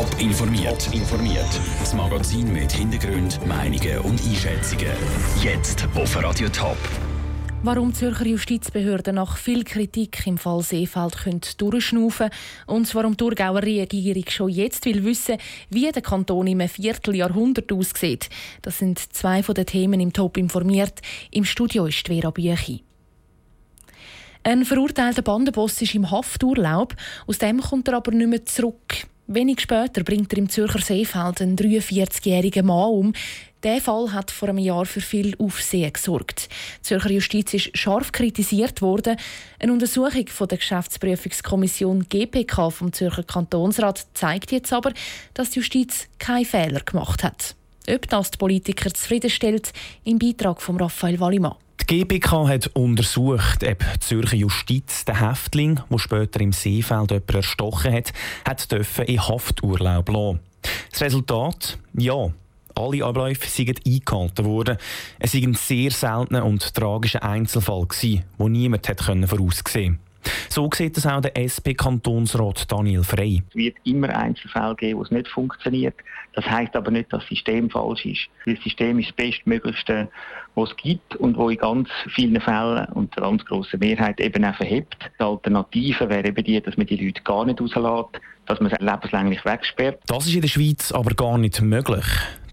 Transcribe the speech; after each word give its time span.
Top 0.00 0.18
informiert. 0.18 0.88
informiert. 0.94 1.60
Das 1.78 1.92
Magazin 1.92 2.50
mit 2.50 2.72
Hintergrund, 2.72 3.38
Meinungen 3.46 3.98
und 3.98 4.18
Einschätzungen. 4.18 4.94
Jetzt 5.42 5.86
auf 5.94 6.16
Radio 6.24 6.48
Top. 6.48 6.78
Warum 7.62 7.92
Zürcher 7.92 8.24
Justizbehörden 8.24 9.16
nach 9.16 9.36
viel 9.36 9.62
Kritik 9.62 10.26
im 10.26 10.38
Fall 10.38 10.62
Seefeld 10.62 11.18
können 11.18 11.42
durchschnaufen 11.58 12.30
und 12.66 12.94
warum 12.94 13.12
die 13.12 13.18
Thurgauer 13.18 13.62
Regierung 13.62 14.24
schon 14.30 14.48
jetzt 14.48 14.86
will 14.86 15.04
wissen, 15.04 15.36
wie 15.68 15.92
der 15.92 16.00
Kanton 16.00 16.46
im 16.46 16.66
Vierteljahrhundert 16.66 17.70
aussieht. 17.70 18.30
Das 18.62 18.78
sind 18.78 18.98
zwei 19.12 19.42
von 19.42 19.54
den 19.54 19.66
Themen 19.66 20.00
im 20.00 20.14
Top 20.14 20.38
informiert. 20.38 21.02
Im 21.30 21.44
Studio 21.44 21.84
ist 21.84 22.06
Vera 22.06 22.30
Büchi. 22.30 22.84
Ein 24.44 24.64
verurteilter 24.64 25.20
Bandenboss 25.20 25.82
ist 25.82 25.94
im 25.94 26.10
Hafturlaub. 26.10 26.96
Aus 27.26 27.36
dem 27.36 27.60
kommt 27.60 27.86
er 27.88 27.98
aber 27.98 28.12
nicht 28.12 28.30
mehr 28.30 28.46
zurück. 28.46 29.10
Wenig 29.32 29.60
später 29.60 30.02
bringt 30.02 30.32
er 30.32 30.40
im 30.40 30.48
Zürcher 30.48 30.80
Seefeld 30.80 31.40
einen 31.40 31.54
43-jährigen 31.54 32.66
Mann 32.66 32.90
um. 32.90 33.12
Der 33.62 33.80
Fall 33.80 34.12
hat 34.12 34.32
vor 34.32 34.48
einem 34.48 34.58
Jahr 34.58 34.86
für 34.86 35.00
viel 35.00 35.36
Aufsehen 35.38 35.92
gesorgt. 35.92 36.48
Die 36.78 36.82
Zürcher 36.82 37.12
Justiz 37.12 37.54
ist 37.54 37.78
scharf 37.78 38.10
kritisiert 38.10 38.82
worden. 38.82 39.16
Eine 39.60 39.72
Untersuchung 39.72 40.26
von 40.26 40.48
der 40.48 40.58
Geschäftsprüfungskommission 40.58 42.08
GPK 42.08 42.70
vom 42.70 42.92
Zürcher 42.92 43.22
Kantonsrat 43.22 44.04
zeigt 44.14 44.50
jetzt 44.50 44.72
aber, 44.72 44.92
dass 45.32 45.50
die 45.50 45.60
Justiz 45.60 46.08
keinen 46.18 46.44
Fehler 46.44 46.80
gemacht 46.80 47.22
hat. 47.22 47.54
Ob 47.88 48.08
das 48.08 48.32
die 48.32 48.38
Politiker 48.38 48.92
zufriedenstellt, 48.92 49.72
im 50.02 50.18
Beitrag 50.18 50.60
von 50.60 50.76
Raphael 50.76 51.20
Wallimann. 51.20 51.54
GBK 51.90 52.46
hat 52.46 52.68
untersucht, 52.74 53.64
ob 53.64 53.78
die 53.80 53.98
Zürcher 53.98 54.36
Justiz 54.36 55.04
den 55.04 55.18
Häftling, 55.18 55.80
der 55.90 55.98
später 55.98 56.40
im 56.40 56.52
Seefeld 56.52 57.10
jemanden 57.10 57.34
erstochen 57.34 57.92
hat, 57.92 58.12
hat 58.46 58.70
dürfen 58.70 59.06
in 59.06 59.26
Hafturlaub 59.26 60.08
lassen. 60.08 60.38
Das 60.92 61.02
Resultat? 61.02 61.78
Ja. 61.94 62.30
Alle 62.76 63.04
Abläufe 63.04 63.48
sind 63.48 63.84
eingehalten 63.84 64.44
worden. 64.44 64.76
Es 65.18 65.34
war 65.34 65.42
ein 65.42 65.54
sehr 65.54 65.90
seltener 65.90 66.44
und 66.44 66.72
tragischer 66.72 67.24
Einzelfall, 67.24 67.88
den 68.00 68.22
niemand 68.38 68.86
voraussehen 68.86 69.26
konnte. 69.64 70.09
So 70.48 70.68
sieht 70.74 70.96
es 70.96 71.06
auch 71.06 71.20
der 71.20 71.36
SP-Kantonsrat 71.36 72.70
Daniel 72.70 73.04
Frey. 73.04 73.42
Es 73.50 73.54
wird 73.54 73.76
immer 73.84 74.08
Einzelfälle 74.10 74.74
geben, 74.74 74.98
wo 74.98 75.02
es 75.02 75.10
nicht 75.10 75.28
funktioniert. 75.28 75.94
Das 76.34 76.44
heißt 76.44 76.76
aber 76.76 76.90
nicht, 76.90 77.12
dass 77.12 77.20
das 77.22 77.28
System 77.28 77.70
falsch 77.70 78.06
ist. 78.06 78.28
Das 78.46 78.62
System 78.62 78.98
ist 78.98 79.08
das 79.08 79.16
Bestmöglichste, 79.16 80.08
was 80.54 80.70
es 80.70 80.76
gibt 80.76 81.16
und 81.16 81.36
wo 81.36 81.48
in 81.50 81.58
ganz 81.58 81.88
vielen 82.14 82.40
Fällen 82.40 82.86
und 82.92 83.14
der 83.16 83.24
ganz 83.24 83.44
grossen 83.44 83.80
Mehrheit 83.80 84.20
eben 84.20 84.44
auch 84.44 84.54
verhebt. 84.54 84.96
Die 85.18 85.22
Alternative 85.24 86.08
wäre 86.08 86.28
eben 86.28 86.44
die, 86.44 86.60
dass 86.60 86.76
man 86.76 86.86
die 86.86 87.04
Leute 87.04 87.22
gar 87.22 87.44
nicht 87.44 87.60
rauslässt, 87.60 88.20
dass 88.50 88.58
man 88.60 88.70
sie 88.70 88.84
lebenslänglich 88.84 89.44
wegsperrt. 89.44 90.00
Das 90.06 90.26
ist 90.26 90.34
in 90.34 90.40
der 90.40 90.48
Schweiz 90.48 90.90
aber 90.90 91.14
gar 91.14 91.38
nicht 91.38 91.60
möglich. 91.60 92.04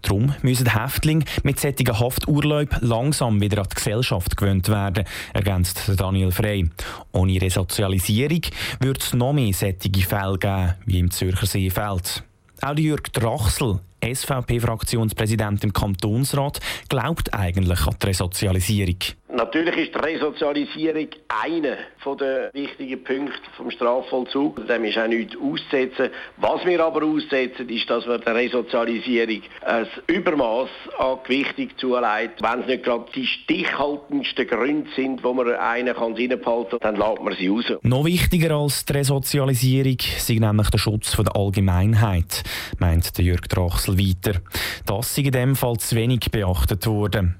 Darum 0.02 0.32
müssen 0.42 0.72
Häftlinge 0.72 1.24
mit 1.42 1.58
solchen 1.58 1.98
Hafturlaub 1.98 2.68
langsam 2.80 3.40
wieder 3.40 3.62
an 3.62 3.68
die 3.68 3.74
Gesellschaft 3.74 4.36
gewöhnt 4.36 4.68
werden, 4.68 5.04
ergänzt 5.34 5.90
Daniel 5.96 6.30
Frey. 6.30 6.70
Ohne 7.10 7.42
Resozialisierung 7.42 8.42
wird 8.78 9.02
es 9.02 9.12
noch 9.12 9.32
mehr 9.32 9.52
solche 9.52 10.06
Fälle 10.06 10.38
geben, 10.38 10.74
wie 10.86 11.00
im 11.00 11.10
Zürcher 11.10 11.46
Seefeld. 11.46 12.22
Auch 12.60 12.76
Jürg 12.76 13.12
Drachsel, 13.12 13.80
SVP-Fraktionspräsident 14.04 15.64
im 15.64 15.72
Kantonsrat, 15.72 16.60
glaubt 16.88 17.34
eigentlich 17.34 17.84
an 17.86 17.96
die 18.00 18.06
Resozialisierung. 18.06 18.98
Natürlich 19.38 19.76
ist 19.76 19.94
die 19.94 19.98
Resozialisierung 20.00 21.06
einer 21.28 21.76
der 22.18 22.50
wichtigen 22.54 23.04
Punkte 23.04 23.38
vom 23.56 23.70
Strafvollzug. 23.70 24.66
Dem 24.66 24.82
ist 24.82 24.98
auch 24.98 25.06
nichts 25.06 25.36
auszusetzen. 25.36 26.10
Was 26.38 26.64
wir 26.66 26.84
aber 26.84 27.04
aussetzen, 27.04 27.68
ist, 27.68 27.88
dass 27.88 28.04
wir 28.04 28.18
der 28.18 28.34
Resozialisierung 28.34 29.42
ein 29.64 29.86
Übermaß 30.08 30.70
an 30.98 31.18
Gewichtung 31.22 31.68
zuleitet. 31.76 32.42
Wenn 32.42 32.62
es 32.62 32.66
nicht 32.66 32.82
gerade 32.82 33.04
die 33.14 33.26
stichhaltendsten 33.26 34.48
Gründe 34.48 34.90
sind, 34.96 35.22
wo 35.22 35.32
man 35.32 35.54
einen 35.54 35.94
kann 35.94 36.14
reinbehalten 36.14 36.80
kann, 36.80 36.96
dann 36.96 36.96
lässt 36.96 37.22
man 37.22 37.36
sie 37.36 37.46
raus. 37.46 37.78
Noch 37.82 38.06
wichtiger 38.06 38.56
als 38.56 38.86
die 38.86 38.94
Resozialisierung 38.94 39.98
ist 40.16 40.28
nämlich 40.28 40.70
der 40.70 40.78
Schutz 40.78 41.16
der 41.16 41.36
Allgemeinheit, 41.36 42.42
meint 42.80 43.16
Jürg 43.16 43.48
Drachsel 43.48 43.96
weiter. 44.00 44.40
Das 44.84 45.16
ist 45.16 45.24
in 45.24 45.30
dem 45.30 45.54
Fall 45.54 45.76
zu 45.76 45.94
wenig 45.94 46.28
beachtet 46.32 46.84
worden. 46.88 47.36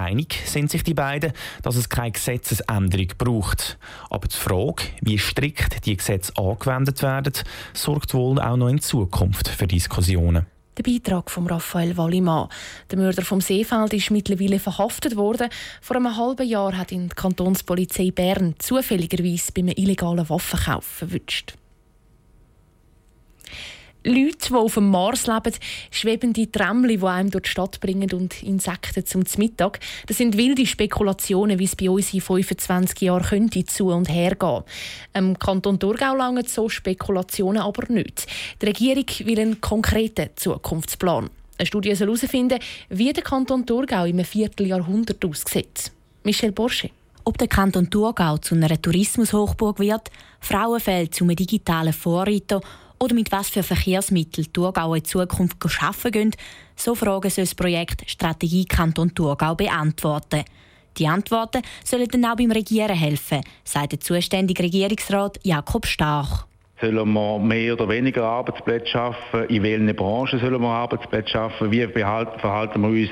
Einig 0.00 0.40
sind 0.46 0.70
sich 0.70 0.82
die 0.82 0.94
beiden, 0.94 1.32
dass 1.62 1.76
es 1.76 1.90
keine 1.90 2.12
Gesetzesänderung 2.12 3.08
braucht. 3.18 3.78
Aber 4.08 4.26
die 4.26 4.36
Frage, 4.36 4.84
wie 5.02 5.18
strikt 5.18 5.84
die 5.84 5.96
Gesetze 5.96 6.32
angewendet 6.38 7.02
werden, 7.02 7.34
sorgt 7.74 8.14
wohl 8.14 8.40
auch 8.40 8.56
noch 8.56 8.68
in 8.68 8.80
Zukunft 8.80 9.48
für 9.48 9.66
Diskussionen. 9.66 10.46
Der 10.78 10.82
Beitrag 10.84 11.30
von 11.30 11.46
Raphael 11.46 11.98
Wallimann. 11.98 12.48
Der 12.90 12.98
Mörder 12.98 13.22
vom 13.22 13.42
Seefeld 13.42 13.92
ist 13.92 14.10
mittlerweile 14.10 14.58
verhaftet 14.58 15.16
worden. 15.16 15.50
Vor 15.82 15.96
einem 15.96 16.16
halben 16.16 16.48
Jahr 16.48 16.78
hat 16.78 16.92
ihn 16.92 17.10
die 17.10 17.14
Kantonspolizei 17.14 18.10
Bern 18.10 18.54
zufälligerweise 18.58 19.52
beim 19.52 19.68
illegalen 19.68 20.26
Waffenkauf 20.30 20.84
verwünscht. 20.84 21.54
Leute, 24.02 24.48
die 24.48 24.54
auf 24.54 24.74
dem 24.74 24.88
Mars 24.88 25.26
leben, 25.26 25.54
schwebende 25.90 26.50
Trämmli, 26.50 26.96
die 26.96 27.04
einem 27.04 27.30
durch 27.30 27.44
die 27.44 27.50
Stadt 27.50 27.80
bringen 27.80 28.10
und 28.12 28.42
Insekten 28.42 29.04
zum 29.04 29.24
Mittag. 29.36 29.78
Das 30.06 30.16
sind 30.16 30.38
wilde 30.38 30.64
Spekulationen, 30.64 31.58
wie 31.58 31.64
es 31.64 31.76
bei 31.76 31.90
uns 31.90 32.14
in 32.14 32.22
25 32.22 33.00
Jahren 33.02 33.22
könnte 33.22 33.64
zu 33.66 33.88
und 33.88 34.08
her 34.08 34.34
gehen. 34.36 34.62
Im 35.12 35.38
Kanton 35.38 35.78
Thurgau 35.78 36.14
langen 36.14 36.46
so 36.46 36.68
Spekulationen 36.68 37.60
aber 37.60 37.92
nicht. 37.92 38.26
Die 38.62 38.66
Regierung 38.66 39.06
will 39.24 39.40
einen 39.40 39.60
konkreten 39.60 40.30
Zukunftsplan. 40.34 41.28
Eine 41.58 41.66
Studie 41.66 41.94
soll 41.94 42.08
herausfinden, 42.08 42.58
wie 42.88 43.12
der 43.12 43.22
Kanton 43.22 43.66
Thurgau 43.66 44.06
im 44.06 44.24
Vierteljahrhundert 44.24 45.22
aussieht. 45.26 45.92
Michel 46.24 46.52
Borsche. 46.52 46.88
Ob 47.24 47.36
der 47.36 47.48
Kanton 47.48 47.90
Thurgau 47.90 48.38
zu 48.38 48.54
einer 48.54 48.80
Tourismushochburg 48.80 49.78
wird, 49.78 50.10
Frauenfeld 50.40 51.14
zu 51.14 51.24
einem 51.24 51.36
digitalen 51.36 51.92
Vorreiter 51.92 52.62
oder 53.02 53.14
mit 53.14 53.32
was 53.32 53.48
für 53.48 53.62
Verkehrsmitteln 53.62 54.52
Thurgau 54.52 54.94
in 54.94 55.04
Zukunft 55.04 55.56
arbeiten 55.80 56.12
gehen, 56.12 56.36
so 56.76 56.94
Fragen 56.94 57.30
soll 57.30 57.44
das 57.44 57.54
Projekt 57.54 58.08
Strategie 58.08 58.66
Kanton 58.66 59.14
Thurgau 59.14 59.54
beantworten. 59.54 60.44
Die 60.98 61.06
Antworten 61.06 61.62
sollen 61.82 62.08
dann 62.08 62.24
auch 62.26 62.36
beim 62.36 62.50
Regieren 62.50 62.96
helfen, 62.96 63.40
sagt 63.64 63.92
der 63.92 64.00
zuständige 64.00 64.62
Regierungsrat 64.62 65.40
Jakob 65.42 65.86
Stach. 65.86 66.46
Sollen 66.80 67.12
wir 67.12 67.38
mehr 67.38 67.74
oder 67.74 67.88
weniger 67.88 68.24
Arbeitsplätze 68.24 68.88
schaffen? 68.88 69.44
In 69.48 69.62
welchen 69.62 69.94
Branchen 69.94 70.40
sollen 70.40 70.60
wir 70.60 70.68
Arbeitsplätze 70.68 71.30
schaffen? 71.30 71.70
Wie 71.70 71.86
verhalten 71.86 72.80
wir 72.80 72.88
uns 72.88 73.10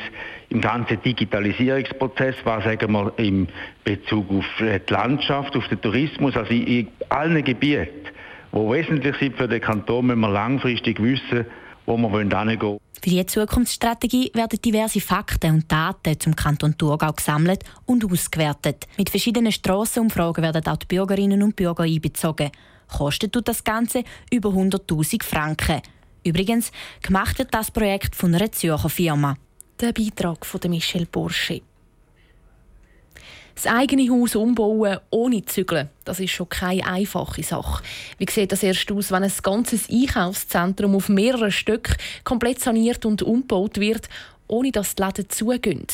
im 0.48 0.60
ganzen 0.60 1.00
Digitalisierungsprozess? 1.02 2.36
Was 2.44 2.64
sagen 2.64 2.92
wir 2.92 3.12
in 3.18 3.48
Bezug 3.84 4.30
auf 4.30 4.46
die 4.58 4.92
Landschaft, 4.92 5.54
auf 5.54 5.68
den 5.68 5.80
Tourismus? 5.80 6.34
Also 6.34 6.50
in 6.52 6.88
allen 7.10 7.44
Gebieten 7.44 8.08
die 8.52 8.58
wesentlich 8.58 9.16
sind 9.16 9.36
für 9.36 9.48
den 9.48 9.60
Kanton, 9.60 10.06
müssen 10.06 10.20
wir 10.20 10.30
langfristig 10.30 11.02
wissen, 11.02 11.46
wo 11.86 11.96
wir 11.96 12.18
hingehen 12.18 12.60
wollen. 12.60 12.78
Für 13.02 13.10
die 13.10 13.24
Zukunftsstrategie 13.26 14.32
werden 14.34 14.60
diverse 14.60 15.00
Fakten 15.00 15.54
und 15.54 15.70
Daten 15.70 16.18
zum 16.18 16.34
Kanton 16.34 16.76
Thurgau 16.76 17.12
gesammelt 17.12 17.62
und 17.86 18.04
ausgewertet. 18.04 18.86
Mit 18.96 19.10
verschiedenen 19.10 19.52
Strassenumfragen 19.52 20.42
werden 20.42 20.66
auch 20.66 20.76
die 20.76 20.86
Bürgerinnen 20.86 21.42
und 21.42 21.54
Bürger 21.54 21.84
einbezogen. 21.84 22.50
Kostet 22.88 23.32
tut 23.32 23.46
das 23.46 23.62
Ganze 23.62 24.02
über 24.32 24.50
100.000 24.50 25.22
Franken. 25.22 25.80
Übrigens, 26.24 26.72
gemacht 27.02 27.38
wird 27.38 27.54
das 27.54 27.70
Projekt 27.70 28.16
von 28.16 28.34
einer 28.34 28.50
Zürcher 28.50 28.88
Firma. 28.88 29.36
Der 29.80 29.92
Beitrag 29.92 30.44
von 30.44 30.60
Michel 30.68 31.06
Borsche. 31.06 31.62
Das 33.60 33.72
eigene 33.72 34.08
Haus 34.08 34.36
umbauen 34.36 34.98
ohne 35.10 35.44
Zügeln, 35.44 35.88
das 36.04 36.20
ist 36.20 36.30
schon 36.30 36.48
keine 36.48 36.86
einfache 36.86 37.42
Sache. 37.42 37.82
Wie 38.16 38.30
sieht 38.30 38.52
das 38.52 38.62
erst 38.62 38.92
aus, 38.92 39.10
wenn 39.10 39.24
ein 39.24 39.32
ganzes 39.42 39.90
Einkaufszentrum 39.90 40.94
auf 40.94 41.08
mehreren 41.08 41.50
Stück 41.50 41.96
komplett 42.22 42.60
saniert 42.60 43.04
und 43.04 43.20
umgebaut 43.20 43.80
wird, 43.80 44.08
ohne 44.46 44.70
dass 44.70 44.94
die 44.94 45.02
Läden 45.02 45.28
zugehen? 45.28 45.86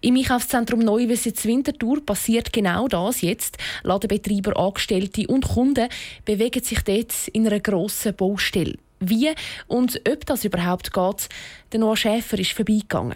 Im 0.00 0.16
Einkaufszentrum 0.16 0.80
Neuwesitz 0.80 1.44
Winterthur 1.44 2.04
passiert 2.04 2.52
genau 2.52 2.88
das 2.88 3.20
jetzt. 3.20 3.58
Ladenbetreiber, 3.84 4.58
Angestellte 4.58 5.28
und 5.28 5.46
Kunden 5.46 5.88
bewegen 6.24 6.64
sich 6.64 6.82
dort 6.82 7.28
in 7.28 7.46
einer 7.46 7.60
grossen 7.60 8.16
Baustelle. 8.16 8.74
Wie 8.98 9.30
und 9.68 10.00
ob 10.10 10.26
das 10.26 10.44
überhaupt 10.44 10.92
geht, 10.92 11.28
der 11.70 11.78
Noah 11.78 11.96
Schäfer 11.96 12.40
ist 12.40 12.54
vorbeigegangen. 12.54 13.14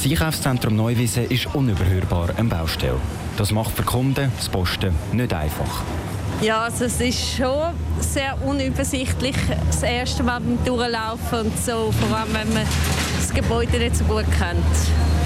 Das 0.00 0.08
Einkaufszentrum 0.08 0.76
Neuwiesen 0.76 1.28
ist 1.28 1.52
unüberhörbar 1.56 2.28
eine 2.36 2.48
Baustelle. 2.48 3.00
Das 3.36 3.50
macht 3.50 3.72
für 3.72 3.82
Kunden 3.82 4.30
das 4.36 4.48
Posten 4.48 4.94
nicht 5.10 5.34
einfach. 5.34 5.82
Ja, 6.40 6.62
also 6.62 6.84
es 6.84 7.00
ist 7.00 7.36
schon 7.36 7.74
sehr 7.98 8.40
unübersichtlich, 8.46 9.34
das 9.66 9.82
erste 9.82 10.22
Mal 10.22 10.38
beim 10.38 10.64
Durchlaufen 10.64 11.46
und 11.46 11.58
so, 11.58 11.90
vor 11.90 12.16
allem 12.16 12.32
wenn 12.32 12.54
man 12.54 12.62
das 13.16 13.34
Gebäude 13.34 13.76
nicht 13.76 13.96
so 13.96 14.04
gut 14.04 14.26
kennt. 14.38 15.17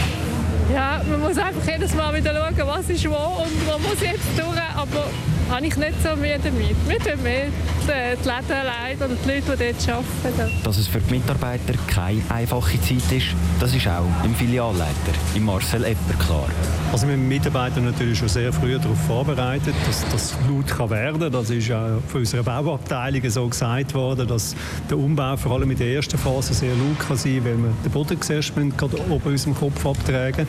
Ja, 0.72 1.02
man 1.08 1.20
muss 1.20 1.36
einfach 1.36 1.66
jedes 1.66 1.94
Mal 1.94 2.14
wieder 2.14 2.32
schauen, 2.34 2.66
was 2.66 2.88
ist 2.88 3.08
wo 3.08 3.14
und 3.14 3.66
wo 3.66 3.78
muss 3.78 4.00
jetzt 4.00 4.24
durch, 4.36 4.58
aber 4.74 5.06
habe 5.50 5.66
ich 5.66 5.76
nicht 5.76 6.02
so 6.02 6.16
Mühe 6.16 6.38
damit. 6.42 6.76
Wir 6.88 6.98
tun 6.98 7.22
mehr 7.22 7.48
die 7.82 8.28
Läden 8.28 8.66
leiden 8.66 9.02
oder 9.02 9.14
die 9.22 9.28
Leute, 9.28 9.56
die 9.56 9.72
dort 9.72 9.88
arbeiten. 9.88 10.62
Dass 10.62 10.78
es 10.78 10.86
für 10.86 11.00
die 11.00 11.14
Mitarbeiter 11.14 11.74
keine 11.88 12.22
einfache 12.30 12.80
Zeit 12.80 13.10
ist, 13.10 13.26
das 13.60 13.74
ist 13.74 13.86
auch 13.86 14.06
im 14.24 14.34
Filialleiter, 14.34 15.12
im 15.34 15.44
Marcel 15.44 15.84
Epper, 15.84 16.14
klar. 16.24 16.46
Also 16.92 17.08
wir 17.08 17.16
Mitarbeiter 17.16 17.80
natürlich 17.80 18.18
schon 18.18 18.28
sehr 18.28 18.52
früh 18.52 18.78
darauf 18.78 18.98
vorbereitet, 19.06 19.74
dass 19.86 20.04
das 20.10 20.34
laut 20.48 20.68
kann 20.68 20.90
werden 20.90 21.20
kann. 21.20 21.32
Das 21.32 21.50
ist 21.50 21.70
auch 21.70 22.00
von 22.06 22.20
unserer 22.20 22.42
Bauabteilung 22.44 23.28
so 23.28 23.48
gesagt 23.48 23.94
worden, 23.94 24.28
dass 24.28 24.54
der 24.88 24.98
Umbau 24.98 25.36
vor 25.36 25.52
allem 25.52 25.70
in 25.70 25.78
der 25.78 25.88
ersten 25.88 26.18
Phase 26.18 26.54
sehr 26.54 26.70
laut 26.74 26.98
kann 27.06 27.16
sein 27.16 27.36
kann, 27.36 27.44
weil 27.44 27.58
wir 27.58 27.74
den 27.84 27.92
Boden 27.92 28.22
zuerst 28.22 28.54
gerade 28.54 29.10
oben 29.10 29.22
unserem 29.24 29.54
Kopf 29.54 29.84
abtragen 29.84 30.46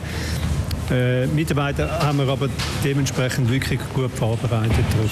äh, 0.90 1.26
Mitarbeiter 1.28 1.88
haben 2.00 2.18
wir 2.18 2.28
aber 2.28 2.48
dementsprechend 2.84 3.50
wirklich 3.50 3.80
gut 3.94 4.10
vorbereitet 4.10 4.84
darauf. 4.92 5.10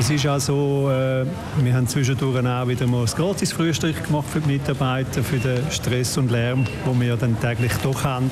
Es 0.00 0.10
ist 0.10 0.26
auch 0.26 0.40
so, 0.40 0.90
äh, 0.90 1.24
wir 1.62 1.74
haben 1.74 1.86
zwischendurch 1.86 2.44
auch 2.44 2.68
wieder 2.68 2.86
mal 2.86 3.02
ein 3.02 3.14
gratis 3.14 3.52
Frühstück 3.52 4.04
gemacht 4.04 4.26
für 4.28 4.40
die 4.40 4.52
Mitarbeiter, 4.52 5.22
für 5.22 5.38
den 5.38 5.70
Stress 5.70 6.18
und 6.18 6.30
Lärm, 6.30 6.64
den 6.86 7.00
wir 7.00 7.16
dann 7.16 7.38
täglich 7.40 7.72
doch 7.82 8.02
haben, 8.02 8.30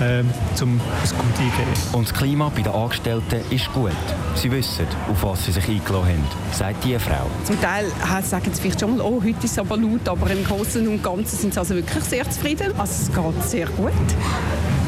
äh, 0.00 0.22
um 0.62 0.80
es 1.04 1.14
gut 1.14 1.24
eingehen. 1.38 1.68
Und 1.92 2.08
das 2.08 2.14
Klima 2.14 2.50
bei 2.54 2.62
den 2.62 2.72
Angestellten 2.72 3.40
ist 3.50 3.72
gut. 3.72 3.92
Sie 4.34 4.50
wissen, 4.50 4.86
auf 5.10 5.22
was 5.22 5.44
sie 5.44 5.52
sich 5.52 5.68
eingeladen 5.68 6.08
haben, 6.08 6.24
sagt 6.52 6.84
die 6.84 6.98
Frau. 6.98 7.30
Zum 7.44 7.60
Teil 7.60 7.86
sagen 8.22 8.50
sie 8.52 8.60
vielleicht 8.60 8.80
schon 8.80 8.96
mal, 8.96 9.04
oh, 9.04 9.22
heute 9.22 9.44
ist 9.44 9.52
es 9.52 9.58
aber 9.58 9.76
laut, 9.76 10.08
aber 10.08 10.30
im 10.30 10.44
Großen 10.44 10.86
und 10.88 11.02
Ganzen 11.02 11.38
sind 11.38 11.54
sie 11.54 11.60
also 11.60 11.74
wirklich 11.74 12.02
sehr 12.02 12.28
zufrieden. 12.28 12.72
Also 12.76 12.94
es 13.02 13.12
geht 13.12 13.48
sehr 13.48 13.66
gut. 13.68 13.92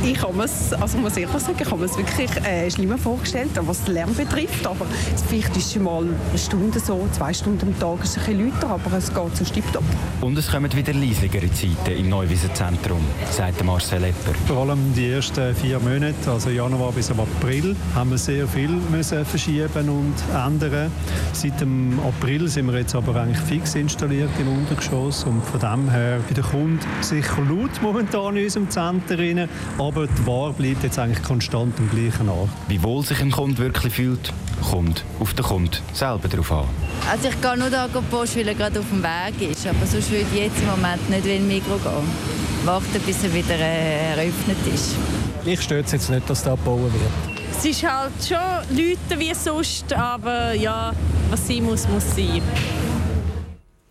Ich 0.04 0.22
habe 0.22 0.44
es, 0.44 0.72
also 0.72 0.96
muss 0.98 1.16
ehrlich 1.16 1.42
sagen, 1.42 1.58
ich 1.60 1.70
habe 1.70 1.84
es 1.84 1.96
wirklich 1.96 2.30
äh, 2.46 2.70
schlimmer 2.70 2.98
vorgestellt, 2.98 3.50
was 3.62 3.82
den 3.84 3.94
Lärm 3.94 4.14
betrifft. 4.14 4.64
Aber 4.66 4.86
vielleicht 5.28 5.56
ist 5.56 5.74
es 5.74 5.82
mal 5.82 6.04
eine 6.04 6.38
Stunde 6.38 6.78
so, 6.78 7.08
zwei 7.12 7.32
Stunden 7.32 7.68
am 7.68 7.78
Tag 7.78 8.04
ist 8.04 8.16
es 8.16 8.18
ein 8.18 8.36
bisschen 8.36 8.50
lauter, 8.50 8.68
aber 8.68 8.96
es 8.96 9.12
geht 9.12 9.36
so 9.36 9.44
stipptopp. 9.44 9.82
Und 10.20 10.38
es 10.38 10.50
kommen 10.50 10.72
wieder 10.72 10.92
leisligere 10.92 11.52
Zeiten 11.52 11.98
im 11.98 12.08
Neuwiesenzentrum, 12.08 13.00
sagt 13.30 13.64
Marcel 13.64 14.04
Epper. 14.04 14.34
Vor 14.46 14.58
allem 14.58 14.94
die 14.94 15.10
ersten 15.10 15.54
vier 15.54 15.80
Monate, 15.80 16.30
also 16.30 16.50
Januar 16.50 16.92
bis 16.92 17.10
April, 17.10 17.74
haben 17.94 18.10
wir 18.10 18.18
sehr 18.18 18.46
viel 18.46 18.70
müssen 18.70 19.24
verschieben 19.24 19.88
und 19.88 20.14
ändern. 20.32 20.92
Seit 21.32 21.60
dem 21.60 21.98
April 22.00 22.48
sind 22.48 22.66
wir 22.70 22.78
jetzt 22.78 22.94
aber 22.94 23.16
eigentlich 23.16 23.38
fix 23.38 23.74
installiert 23.74 24.30
im 24.38 24.48
Untergeschoss 24.48 25.24
und 25.24 25.44
von 25.44 25.60
dem 25.60 25.90
her 25.90 26.20
bei 26.28 26.34
der 26.34 26.44
Kunde 26.44 26.84
sicher 27.00 27.42
laut 27.48 27.82
momentan 27.82 28.36
in 28.36 28.44
unserem 28.44 28.70
Zentrum 28.70 29.48
aber 29.88 30.06
die 30.06 30.26
Ware 30.26 30.52
bleibt 30.52 30.82
jetzt 30.82 30.98
eigentlich 30.98 31.22
konstant 31.22 31.74
am 31.78 31.88
gleichen 31.88 32.28
Ort. 32.28 32.50
Wie 32.68 32.82
wohl 32.82 33.02
sich 33.02 33.20
ein 33.22 33.30
Kunde 33.30 33.56
wirklich 33.56 33.94
fühlt, 33.94 34.32
kommt 34.70 35.02
auf 35.18 35.32
den 35.32 35.44
Kunden 35.44 35.78
selber 35.94 36.28
drauf 36.28 36.52
an. 36.52 36.64
Also 37.10 37.28
ich 37.28 37.40
gehe 37.40 37.56
nur 37.56 37.70
da 37.70 37.88
Post, 38.10 38.36
weil 38.36 38.48
er 38.48 38.54
gerade 38.54 38.80
auf 38.80 38.86
dem 38.90 39.02
Weg 39.02 39.50
ist, 39.50 39.66
aber 39.66 39.86
sonst 39.86 40.10
würde 40.10 40.26
ich 40.32 40.40
jetzt 40.40 40.60
im 40.60 40.66
Moment 40.66 41.08
nicht 41.08 41.26
in 41.26 41.48
Mikro 41.48 41.78
gehen. 41.78 42.66
Warten, 42.66 43.00
bis 43.06 43.24
er 43.24 43.32
wieder 43.32 43.54
äh, 43.54 44.10
eröffnet 44.10 44.58
ist. 44.74 44.94
Ich 45.46 45.62
stört 45.62 45.86
es 45.86 45.92
jetzt 45.92 46.10
nicht, 46.10 46.28
dass 46.28 46.42
da 46.42 46.50
gebaut 46.50 46.80
wird. 46.82 47.38
Es 47.56 47.64
ist 47.64 47.82
halt 47.82 48.12
schon 48.28 48.76
Leute 48.76 49.18
wie 49.18 49.32
sonst, 49.34 49.90
aber 49.94 50.52
ja, 50.52 50.92
was 51.30 51.48
sein 51.48 51.64
muss, 51.64 51.88
muss 51.88 52.14
sein 52.14 52.42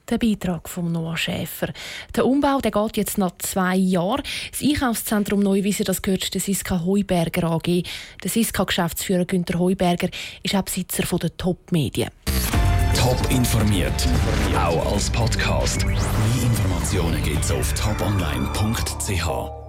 der 0.09 0.17
Beitrag 0.17 0.69
von 0.69 0.91
Noah 0.91 1.17
Schäfer. 1.17 1.71
Der 2.15 2.25
Umbau 2.25 2.59
der 2.59 2.71
geht 2.71 2.97
jetzt 2.97 3.17
nach 3.17 3.37
zwei 3.39 3.75
Jahren. 3.75 4.23
Das 4.51 4.61
Einkaufszentrum 4.61 5.39
Neuwiese 5.39 5.83
das 5.83 6.01
gehört 6.01 6.33
der 6.33 6.41
Siska 6.41 6.83
Heuberger 6.85 7.51
AG. 7.51 7.83
Der 8.23 8.29
Siska-Geschäftsführer 8.29 9.25
Günter 9.25 9.59
Heuberger 9.59 10.09
ist 10.43 10.55
auch 10.55 10.63
Besitzer 10.63 11.03
der 11.17 11.35
Top-Medien. 11.37 12.09
Top 12.95 13.19
informiert, 13.29 14.07
auch 14.55 14.93
als 14.93 15.09
Podcast. 15.09 15.85
Mehr 15.85 15.97
Informationen 16.43 17.23
gibt 17.23 17.43
es 17.43 17.51
auf 17.51 17.73
toponline.ch. 17.73 19.66